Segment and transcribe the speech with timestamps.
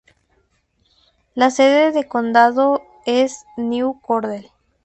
[1.35, 4.47] La sede del condado es New Cordell.